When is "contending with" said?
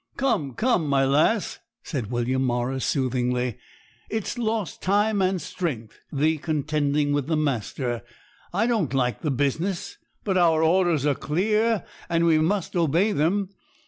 6.39-7.27